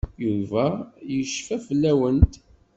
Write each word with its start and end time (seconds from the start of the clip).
Yuba 0.25 0.65
yecfa 1.13 1.55
fell-awent. 1.65 2.33